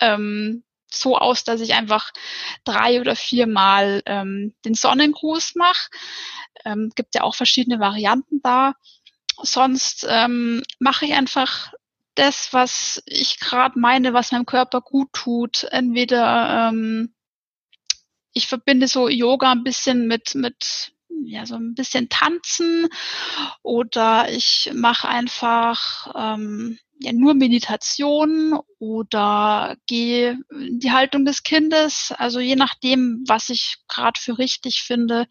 ähm, 0.00 0.64
so 0.90 1.18
aus, 1.18 1.44
dass 1.44 1.60
ich 1.60 1.74
einfach 1.74 2.12
drei 2.64 3.00
oder 3.00 3.14
viermal 3.14 4.02
ähm, 4.06 4.54
den 4.64 4.74
Sonnengruß 4.74 5.54
mache. 5.56 5.90
Ähm, 6.64 6.90
gibt 6.94 7.14
ja 7.14 7.22
auch 7.22 7.34
verschiedene 7.34 7.80
Varianten 7.80 8.40
da. 8.42 8.74
Sonst 9.42 10.06
ähm, 10.08 10.62
mache 10.78 11.04
ich 11.04 11.12
einfach 11.12 11.72
das, 12.14 12.52
was 12.52 13.02
ich 13.06 13.38
gerade 13.38 13.78
meine, 13.78 14.12
was 14.12 14.32
meinem 14.32 14.46
Körper 14.46 14.80
gut 14.80 15.12
tut. 15.12 15.64
Entweder 15.64 16.68
ähm, 16.68 17.14
ich 18.32 18.46
verbinde 18.48 18.88
so 18.88 19.08
Yoga 19.08 19.52
ein 19.52 19.62
bisschen 19.62 20.06
mit, 20.06 20.34
mit 20.34 20.92
ja, 21.24 21.46
so 21.46 21.56
ein 21.56 21.74
bisschen 21.74 22.08
tanzen 22.08 22.88
oder 23.62 24.30
ich 24.30 24.70
mache 24.74 25.08
einfach 25.08 26.12
ähm, 26.14 26.78
ja, 27.00 27.12
nur 27.12 27.34
Meditation 27.34 28.58
oder 28.78 29.76
gehe 29.86 30.38
die 30.52 30.90
Haltung 30.90 31.24
des 31.24 31.42
Kindes. 31.42 32.12
Also 32.16 32.40
je 32.40 32.56
nachdem, 32.56 33.24
was 33.26 33.50
ich 33.50 33.76
gerade 33.88 34.20
für 34.20 34.38
richtig 34.38 34.82
finde, 34.82 35.26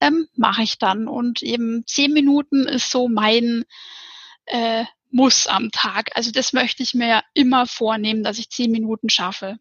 ähm, 0.00 0.28
mache 0.34 0.62
ich 0.62 0.78
dann. 0.78 1.08
Und 1.08 1.42
eben 1.42 1.84
zehn 1.86 2.12
Minuten 2.12 2.64
ist 2.64 2.90
so 2.90 3.08
mein 3.08 3.64
äh, 4.46 4.84
Muss 5.10 5.46
am 5.46 5.70
Tag. 5.70 6.10
Also 6.14 6.30
das 6.30 6.52
möchte 6.52 6.82
ich 6.82 6.94
mir 6.94 7.22
immer 7.34 7.66
vornehmen, 7.66 8.24
dass 8.24 8.38
ich 8.38 8.50
zehn 8.50 8.70
Minuten 8.70 9.10
schaffe. 9.10 9.58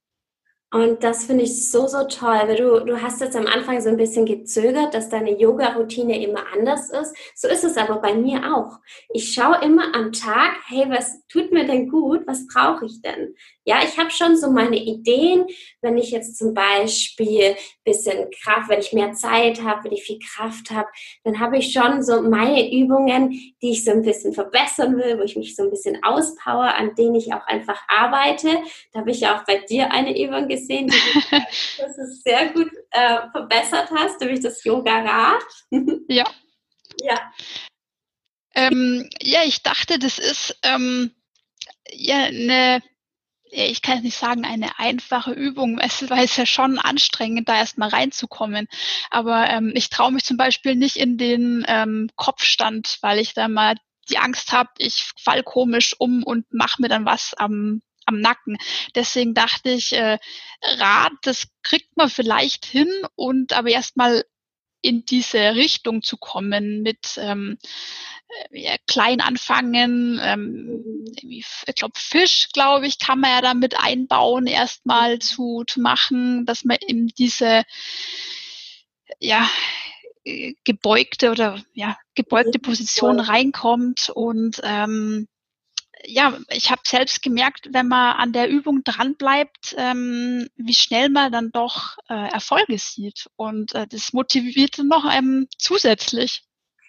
Und 0.73 1.03
das 1.03 1.25
finde 1.25 1.43
ich 1.43 1.69
so, 1.69 1.85
so 1.85 2.03
toll, 2.05 2.41
weil 2.47 2.55
du, 2.55 2.83
du 2.83 2.99
hast 2.99 3.21
jetzt 3.21 3.35
am 3.35 3.45
Anfang 3.45 3.79
so 3.79 3.89
ein 3.89 3.97
bisschen 3.97 4.25
gezögert, 4.25 4.95
dass 4.95 5.07
deine 5.07 5.39
Yoga-Routine 5.39 6.19
immer 6.25 6.45
anders 6.51 6.89
ist. 6.89 7.15
So 7.35 7.47
ist 7.47 7.63
es 7.63 7.77
aber 7.77 8.01
bei 8.01 8.15
mir 8.15 8.55
auch. 8.55 8.79
Ich 9.13 9.33
schaue 9.33 9.63
immer 9.63 9.93
am 9.93 10.11
Tag, 10.11 10.55
hey, 10.65 10.85
was 10.89 11.27
tut 11.27 11.51
mir 11.51 11.67
denn 11.67 11.89
gut? 11.89 12.25
Was 12.25 12.47
brauche 12.47 12.87
ich 12.87 13.03
denn? 13.03 13.35
Ja, 13.65 13.81
ich 13.83 13.99
habe 13.99 14.09
schon 14.09 14.35
so 14.35 14.49
meine 14.49 14.77
Ideen, 14.77 15.45
wenn 15.81 15.95
ich 15.95 16.09
jetzt 16.09 16.39
zum 16.39 16.55
Beispiel 16.55 17.55
bisschen 17.85 18.29
Kraft, 18.41 18.69
wenn 18.69 18.79
ich 18.79 18.93
mehr 18.93 19.13
Zeit 19.13 19.61
habe, 19.61 19.83
wenn 19.83 19.91
ich 19.91 20.03
viel 20.03 20.19
Kraft 20.19 20.71
habe, 20.71 20.87
dann 21.23 21.39
habe 21.39 21.57
ich 21.57 21.71
schon 21.71 22.01
so 22.01 22.21
meine 22.21 22.71
Übungen, 22.73 23.31
die 23.61 23.71
ich 23.71 23.83
so 23.83 23.91
ein 23.91 24.01
bisschen 24.01 24.33
verbessern 24.33 24.97
will, 24.97 25.19
wo 25.19 25.23
ich 25.23 25.35
mich 25.35 25.55
so 25.55 25.63
ein 25.63 25.69
bisschen 25.69 26.03
auspower, 26.03 26.75
an 26.75 26.95
denen 26.95 27.15
ich 27.15 27.33
auch 27.33 27.45
einfach 27.45 27.81
arbeite. 27.87 28.49
Da 28.91 28.99
habe 29.01 29.11
ich 29.11 29.21
ja 29.21 29.37
auch 29.37 29.45
bei 29.45 29.59
dir 29.59 29.91
eine 29.91 30.17
Übung 30.17 30.47
gesehen, 30.47 30.62
die 30.67 30.87
du 30.87 30.93
das 31.77 31.97
ist 31.97 32.23
sehr 32.23 32.49
gut 32.49 32.71
äh, 32.91 33.29
verbessert 33.31 33.89
hast, 33.91 34.19
nämlich 34.19 34.41
das 34.41 34.63
Yoga-Rad. 34.63 35.43
ja. 36.07 36.25
Ja. 37.01 37.33
Ähm, 38.55 39.09
ja, 39.21 39.41
ich 39.45 39.63
dachte, 39.63 39.97
das 39.97 40.19
ist 40.19 40.57
ähm, 40.63 41.11
ja 41.91 42.25
eine 42.25 42.81
ich 43.55 43.81
kann 43.81 44.01
nicht 44.01 44.17
sagen, 44.17 44.45
eine 44.45 44.79
einfache 44.79 45.31
Übung, 45.31 45.77
weil 45.77 45.89
es 46.25 46.37
ja 46.37 46.45
schon 46.45 46.79
anstrengend, 46.79 47.47
da 47.47 47.57
erstmal 47.57 47.89
reinzukommen. 47.89 48.67
Aber 49.09 49.49
ähm, 49.49 49.71
ich 49.75 49.89
traue 49.89 50.11
mich 50.11 50.25
zum 50.25 50.37
Beispiel 50.37 50.75
nicht 50.75 50.95
in 50.95 51.17
den 51.17 51.63
ähm, 51.67 52.09
Kopfstand, 52.15 52.97
weil 53.01 53.19
ich 53.19 53.33
da 53.33 53.47
mal 53.47 53.75
die 54.09 54.17
Angst 54.17 54.51
habe, 54.51 54.69
ich 54.79 55.11
fall 55.17 55.43
komisch 55.43 55.95
um 55.97 56.23
und 56.23 56.51
mache 56.51 56.81
mir 56.81 56.89
dann 56.89 57.05
was 57.05 57.33
am 57.35 57.81
am 58.05 58.19
Nacken. 58.19 58.57
Deswegen 58.95 59.33
dachte 59.33 59.69
ich, 59.69 59.93
äh, 59.93 60.17
Rad, 60.61 61.13
das 61.23 61.47
kriegt 61.63 61.95
man 61.97 62.09
vielleicht 62.09 62.65
hin 62.65 62.89
und 63.15 63.53
aber 63.53 63.69
erstmal 63.69 64.23
in 64.81 65.05
diese 65.05 65.55
Richtung 65.55 66.01
zu 66.01 66.17
kommen 66.17 66.81
mit 66.81 67.17
ähm, 67.17 67.57
äh, 68.51 68.61
ja, 68.61 68.75
klein 68.85 69.21
anfangen. 69.21 70.19
Ähm, 70.21 71.05
ich 71.21 71.45
glaube, 71.75 71.93
Fisch, 71.97 72.49
glaube 72.53 72.85
ich, 72.85 72.99
kann 72.99 73.19
man 73.19 73.31
ja 73.31 73.41
damit 73.41 73.79
einbauen, 73.79 74.45
erstmal 74.45 75.19
zu, 75.19 75.63
zu 75.65 75.79
machen, 75.81 76.45
dass 76.45 76.65
man 76.65 76.77
in 76.85 77.07
diese 77.07 77.63
ja, 79.19 79.49
äh, 80.25 80.53
gebeugte 80.63 81.31
oder 81.31 81.61
ja, 81.73 81.97
gebeugte 82.15 82.59
Position 82.59 83.19
reinkommt 83.19 84.11
und 84.13 84.59
ähm, 84.63 85.27
ja, 86.05 86.37
ich 86.49 86.71
habe 86.71 86.81
selbst 86.85 87.21
gemerkt, 87.21 87.69
wenn 87.71 87.87
man 87.87 88.15
an 88.15 88.33
der 88.33 88.49
Übung 88.49 88.83
dranbleibt, 88.83 89.75
ähm, 89.77 90.47
wie 90.55 90.73
schnell 90.73 91.09
man 91.09 91.31
dann 91.31 91.51
doch 91.51 91.97
äh, 92.09 92.31
Erfolge 92.31 92.77
sieht. 92.77 93.27
Und 93.35 93.73
äh, 93.75 93.87
das 93.87 94.13
motiviert 94.13 94.79
noch 94.79 95.05
ähm, 95.11 95.47
zusätzlich. 95.57 96.43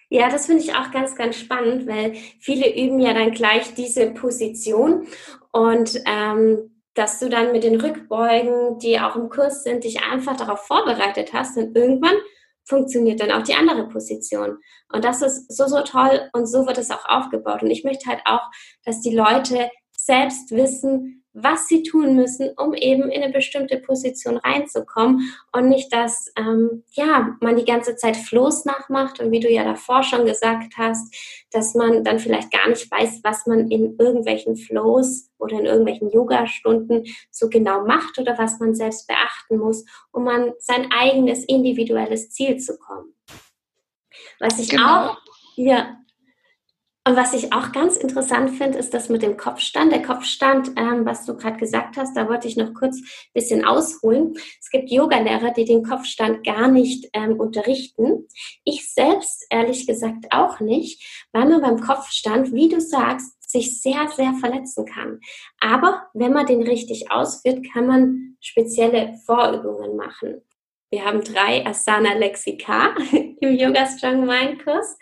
Ja, 0.09 0.29
das 0.29 0.45
finde 0.45 0.63
ich 0.63 0.75
auch 0.75 0.91
ganz, 0.91 1.15
ganz 1.15 1.37
spannend, 1.37 1.87
weil 1.87 2.13
viele 2.39 2.75
üben 2.75 2.99
ja 2.99 3.13
dann 3.13 3.31
gleich 3.31 3.73
diese 3.73 4.11
Position 4.11 5.07
und 5.51 5.99
ähm, 6.05 6.71
dass 6.93 7.19
du 7.19 7.27
dann 7.27 7.51
mit 7.51 7.63
den 7.63 7.81
Rückbeugen, 7.81 8.79
die 8.79 8.99
auch 8.99 9.15
im 9.15 9.29
Kurs 9.29 9.63
sind, 9.63 9.83
dich 9.83 10.01
einfach 10.03 10.37
darauf 10.37 10.65
vorbereitet 10.65 11.33
hast 11.33 11.57
und 11.57 11.75
irgendwann 11.75 12.15
funktioniert 12.65 13.19
dann 13.19 13.31
auch 13.31 13.43
die 13.43 13.53
andere 13.53 13.87
Position. 13.87 14.57
Und 14.91 15.05
das 15.05 15.21
ist 15.21 15.55
so, 15.55 15.67
so 15.67 15.81
toll 15.81 16.29
und 16.33 16.47
so 16.47 16.65
wird 16.65 16.77
es 16.77 16.91
auch 16.91 17.05
aufgebaut. 17.05 17.63
Und 17.63 17.71
ich 17.71 17.83
möchte 17.83 18.09
halt 18.09 18.21
auch, 18.25 18.41
dass 18.83 19.01
die 19.01 19.15
Leute 19.15 19.69
selbst 19.97 20.51
wissen, 20.51 21.24
was 21.37 21.67
sie 21.67 21.83
tun 21.83 22.15
müssen, 22.15 22.51
um 22.55 22.73
eben 22.73 23.11
in 23.11 23.21
eine 23.21 23.33
bestimmte 23.33 23.77
Position 23.77 24.37
reinzukommen 24.37 25.35
und 25.51 25.67
nicht, 25.67 25.91
dass 25.91 26.31
ähm, 26.37 26.83
ja 26.91 27.35
man 27.41 27.57
die 27.57 27.65
ganze 27.65 27.97
Zeit 27.97 28.15
Floß 28.15 28.63
nachmacht 28.63 29.19
und 29.19 29.31
wie 29.31 29.41
du 29.41 29.49
ja 29.49 29.65
davor 29.65 30.01
schon 30.01 30.25
gesagt 30.25 30.77
hast, 30.77 31.13
dass 31.51 31.75
man 31.75 32.05
dann 32.05 32.19
vielleicht 32.19 32.51
gar 32.51 32.69
nicht 32.69 32.89
weiß, 32.89 33.19
was 33.23 33.45
man 33.47 33.69
in 33.69 33.97
irgendwelchen 33.99 34.55
Flows 34.55 35.29
oder 35.37 35.59
in 35.59 35.65
irgendwelchen 35.65 36.09
Yoga-Stunden 36.09 37.03
so 37.31 37.49
genau 37.49 37.85
macht 37.85 38.17
oder 38.17 38.37
was 38.37 38.59
man 38.59 38.73
selbst 38.73 39.05
beachten 39.05 39.57
muss, 39.57 39.85
um 40.13 40.27
an 40.29 40.53
sein 40.59 40.89
eigenes 40.91 41.43
individuelles 41.43 42.31
Ziel 42.31 42.57
zu 42.57 42.77
kommen. 42.77 43.13
Was 44.39 44.57
ich 44.57 44.69
genau. 44.69 45.09
auch 45.09 45.17
ja, 45.57 45.97
und 47.07 47.15
was 47.15 47.33
ich 47.35 47.53
auch 47.53 47.71
ganz 47.71 47.97
interessant 47.97 48.57
finde, 48.57 48.79
ist 48.79 48.91
das 48.95 49.09
mit 49.09 49.21
dem 49.21 49.37
Kopfstand. 49.37 49.91
Der 49.91 50.01
Kopfstand, 50.01 50.71
ähm, 50.75 51.05
was 51.05 51.23
du 51.25 51.37
gerade 51.37 51.57
gesagt 51.57 51.97
hast, 51.97 52.17
da 52.17 52.27
wollte 52.27 52.47
ich 52.47 52.57
noch 52.57 52.73
kurz 52.73 52.97
ein 52.97 53.31
bisschen 53.31 53.63
ausholen. 53.63 54.33
Es 54.59 54.71
gibt 54.71 54.89
Yogalehrer, 54.89 55.51
die 55.51 55.65
den 55.65 55.83
Kopfstand 55.83 56.43
gar 56.43 56.67
nicht 56.67 57.07
ähm, 57.13 57.39
unterrichten. 57.39 58.27
Ich 58.63 58.91
selbst 58.91 59.45
ehrlich 59.51 59.85
gesagt 59.85 60.25
auch 60.31 60.59
nicht, 60.59 61.27
weil 61.31 61.47
man 61.47 61.61
beim 61.61 61.79
Kopfstand, 61.79 62.51
wie 62.53 62.69
du 62.69 62.81
sagst, 62.81 63.51
sich 63.51 63.79
sehr, 63.81 64.07
sehr 64.07 64.33
verletzen 64.39 64.87
kann. 64.87 65.19
Aber 65.59 66.07
wenn 66.15 66.33
man 66.33 66.47
den 66.47 66.63
richtig 66.63 67.11
ausführt, 67.11 67.67
kann 67.71 67.85
man 67.85 68.37
spezielle 68.41 69.13
Vorübungen 69.27 69.95
machen. 69.95 70.41
Wir 70.89 71.05
haben 71.05 71.23
drei 71.23 71.63
Asana 71.67 72.13
Lexika 72.13 72.95
im 73.11 73.55
Yoga 73.55 73.85
Strong 73.85 74.25
Mind 74.25 74.63
Kurs. 74.63 74.97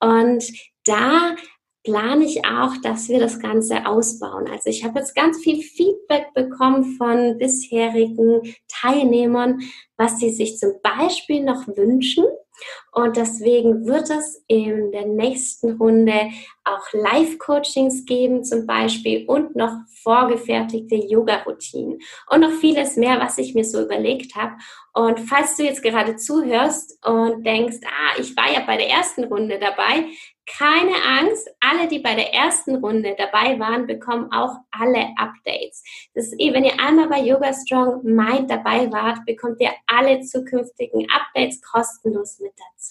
Und 0.00 0.44
da 0.88 1.36
plane 1.84 2.24
ich 2.24 2.44
auch, 2.44 2.76
dass 2.82 3.08
wir 3.08 3.18
das 3.18 3.40
Ganze 3.40 3.86
ausbauen. 3.86 4.48
Also 4.48 4.68
ich 4.68 4.84
habe 4.84 4.98
jetzt 4.98 5.14
ganz 5.14 5.38
viel 5.38 5.62
Feedback 5.62 6.34
bekommen 6.34 6.96
von 6.96 7.38
bisherigen 7.38 8.54
Teilnehmern, 8.68 9.60
was 9.96 10.18
sie 10.18 10.30
sich 10.30 10.58
zum 10.58 10.72
Beispiel 10.82 11.44
noch 11.44 11.66
wünschen. 11.68 12.24
Und 12.98 13.16
deswegen 13.16 13.86
wird 13.86 14.10
es 14.10 14.42
in 14.48 14.90
der 14.90 15.06
nächsten 15.06 15.76
Runde 15.76 16.30
auch 16.64 16.92
Live-Coachings 16.92 18.04
geben 18.06 18.42
zum 18.42 18.66
Beispiel 18.66 19.24
und 19.28 19.54
noch 19.54 19.70
vorgefertigte 20.02 20.96
Yoga-Routinen 20.96 22.00
und 22.28 22.40
noch 22.40 22.50
vieles 22.50 22.96
mehr, 22.96 23.20
was 23.20 23.38
ich 23.38 23.54
mir 23.54 23.64
so 23.64 23.80
überlegt 23.80 24.34
habe. 24.34 24.54
Und 24.92 25.20
falls 25.20 25.54
du 25.54 25.62
jetzt 25.62 25.84
gerade 25.84 26.16
zuhörst 26.16 26.98
und 27.06 27.46
denkst, 27.46 27.78
ah, 27.86 28.18
ich 28.18 28.36
war 28.36 28.52
ja 28.52 28.64
bei 28.66 28.76
der 28.76 28.90
ersten 28.90 29.22
Runde 29.24 29.60
dabei, 29.60 30.06
keine 30.48 30.94
Angst, 31.20 31.48
alle, 31.60 31.86
die 31.88 31.98
bei 31.98 32.14
der 32.14 32.34
ersten 32.34 32.76
Runde 32.76 33.14
dabei 33.16 33.60
waren, 33.60 33.86
bekommen 33.86 34.32
auch 34.32 34.56
alle 34.70 35.08
Updates. 35.16 35.84
Das 36.14 36.26
ist 36.26 36.40
eh, 36.40 36.52
wenn 36.52 36.64
ihr 36.64 36.80
einmal 36.80 37.08
bei 37.08 37.20
Yoga 37.20 37.52
Strong 37.52 38.02
Mind 38.02 38.50
dabei 38.50 38.90
wart, 38.90 39.24
bekommt 39.26 39.60
ihr 39.60 39.72
alle 39.86 40.20
zukünftigen 40.22 41.06
Updates 41.10 41.60
kostenlos 41.62 42.38
mit 42.40 42.52
dazu. 42.56 42.87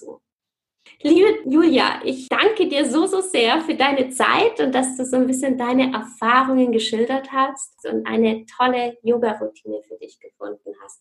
Liebe 1.01 1.39
Julia, 1.45 2.01
ich 2.03 2.27
danke 2.27 2.67
dir 2.67 2.89
so, 2.89 3.05
so 3.05 3.21
sehr 3.21 3.61
für 3.61 3.75
deine 3.75 4.09
Zeit 4.09 4.59
und 4.59 4.73
dass 4.73 4.97
du 4.97 5.05
so 5.05 5.17
ein 5.17 5.27
bisschen 5.27 5.57
deine 5.57 5.93
Erfahrungen 5.93 6.71
geschildert 6.71 7.31
hast 7.31 7.85
und 7.85 8.07
eine 8.07 8.45
tolle 8.45 8.97
Yoga-Routine 9.03 9.81
für 9.87 9.97
dich 9.97 10.19
gefunden 10.19 10.73
hast. 10.83 10.99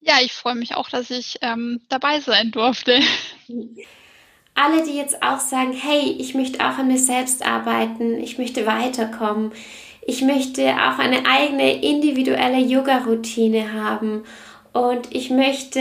Ja, 0.00 0.14
ich 0.22 0.32
freue 0.32 0.54
mich 0.54 0.74
auch, 0.74 0.88
dass 0.88 1.10
ich 1.10 1.38
ähm, 1.42 1.80
dabei 1.88 2.20
sein 2.20 2.52
durfte. 2.52 3.00
alle, 4.54 4.84
die 4.84 4.96
jetzt 4.96 5.22
auch 5.22 5.40
sagen, 5.40 5.72
hey, 5.72 6.16
ich 6.18 6.34
möchte 6.34 6.60
auch 6.60 6.78
an 6.78 6.88
mir 6.88 6.98
selbst 6.98 7.44
arbeiten, 7.44 8.18
ich 8.20 8.38
möchte 8.38 8.66
weiterkommen, 8.66 9.52
ich 10.06 10.22
möchte 10.22 10.62
auch 10.74 10.98
eine 10.98 11.26
eigene 11.26 11.82
individuelle 11.82 12.58
Yoga-Routine 12.58 13.72
haben 13.72 14.24
und 14.72 15.12
ich 15.14 15.30
möchte 15.30 15.80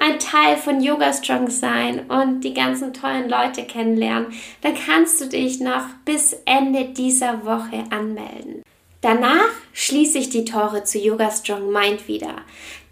ein 0.00 0.18
Teil 0.18 0.56
von 0.56 0.80
Yoga 0.80 1.12
Strong 1.12 1.50
sein 1.50 2.08
und 2.08 2.40
die 2.40 2.54
ganzen 2.54 2.92
tollen 2.92 3.28
Leute 3.28 3.64
kennenlernen, 3.64 4.28
dann 4.60 4.74
kannst 4.74 5.20
du 5.20 5.26
dich 5.26 5.60
noch 5.60 5.84
bis 6.04 6.36
Ende 6.44 6.86
dieser 6.86 7.44
Woche 7.44 7.84
anmelden. 7.90 8.62
Danach 9.00 9.50
schließe 9.72 10.18
ich 10.18 10.28
die 10.28 10.44
Tore 10.44 10.82
zu 10.84 10.98
Yoga 10.98 11.30
Strong 11.30 11.72
Mind 11.72 12.08
wieder. 12.08 12.34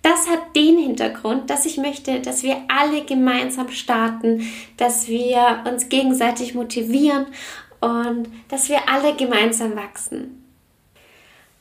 Das 0.03 0.29
hat 0.29 0.55
den 0.55 0.79
Hintergrund, 0.79 1.51
dass 1.51 1.67
ich 1.67 1.79
möchte, 1.79 2.21
dass 2.21 2.45
wir 2.45 2.59
alle 2.69 3.05
gemeinsam 3.05 3.71
starten, 3.71 4.49
dass 4.77 5.09
wir 5.09 5.65
uns 5.69 5.89
gegenseitig 5.89 6.55
motivieren 6.55 7.27
und 7.81 8.29
dass 8.49 8.69
wir 8.69 8.89
alle 8.89 9.17
gemeinsam 9.17 9.75
wachsen. 9.75 10.45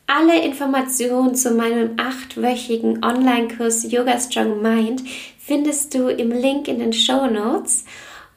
Alle 0.07 0.39
Informationen 0.43 1.33
zu 1.33 1.55
meinem 1.55 1.97
achtwöchigen 1.97 3.03
Online-Kurs 3.03 3.91
Yoga 3.91 4.19
Strong 4.19 4.61
Mind 4.61 5.01
findest 5.45 5.93
du 5.93 6.09
im 6.09 6.31
Link 6.31 6.67
in 6.67 6.79
den 6.79 6.91
Show 6.93 7.27
Notes. 7.27 7.85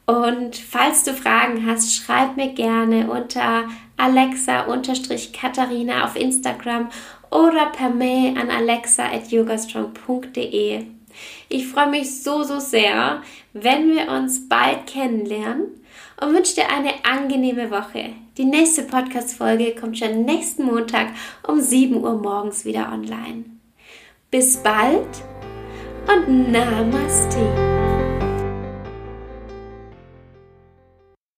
Und 0.06 0.56
falls 0.56 1.04
du 1.04 1.14
Fragen 1.14 1.64
hast, 1.66 1.94
schreib 1.94 2.36
mir 2.36 2.48
gerne 2.48 3.10
unter 3.10 3.64
Alexa-Katharina 3.96 6.04
auf 6.04 6.16
Instagram 6.16 6.90
oder 7.30 7.66
per 7.66 7.90
Mail 7.90 8.36
an 8.38 8.50
alexa.yogastrong.de. 8.50 10.84
Ich 11.48 11.66
freue 11.66 11.90
mich 11.90 12.22
so, 12.22 12.42
so 12.42 12.58
sehr, 12.60 13.22
wenn 13.52 13.90
wir 13.90 14.10
uns 14.10 14.48
bald 14.48 14.86
kennenlernen 14.86 15.66
und 16.20 16.34
wünsche 16.34 16.54
dir 16.54 16.70
eine 16.70 17.04
angenehme 17.04 17.70
Woche. 17.70 18.14
Die 18.36 18.44
nächste 18.44 18.82
Podcast-Folge 18.82 19.74
kommt 19.74 19.98
schon 19.98 20.24
nächsten 20.24 20.64
Montag 20.64 21.08
um 21.46 21.60
7 21.60 21.96
Uhr 21.96 22.18
morgens 22.18 22.64
wieder 22.64 22.90
online. 22.92 23.44
Bis 24.30 24.58
bald 24.58 25.08
und 26.08 26.50
Namaste. 26.50 27.67